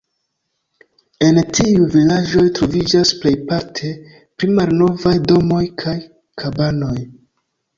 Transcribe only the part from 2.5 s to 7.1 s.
troviĝas plejparte pli malnovaj domoj kaj kabanoj.